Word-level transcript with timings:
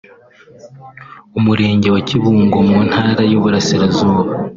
Umurenge 1.37 1.87
wa 1.95 2.01
Kibungo 2.09 2.57
mu 2.69 2.77
Ntara 2.87 3.21
y’Uburasirazuba 3.31 4.31